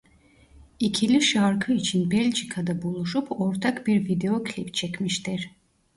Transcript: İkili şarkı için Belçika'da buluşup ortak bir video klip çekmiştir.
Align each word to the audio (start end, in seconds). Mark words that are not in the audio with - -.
İkili 0.79 1.21
şarkı 1.21 1.73
için 1.73 2.11
Belçika'da 2.11 2.81
buluşup 2.81 3.41
ortak 3.41 3.87
bir 3.87 4.05
video 4.05 4.43
klip 4.43 4.73
çekmiştir. 4.73 5.49